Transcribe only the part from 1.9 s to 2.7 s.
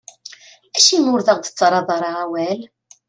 ara awal?